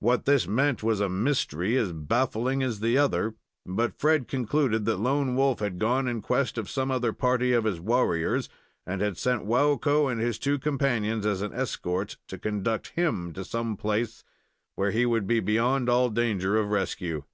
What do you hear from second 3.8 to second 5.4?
Fred concluded that Lone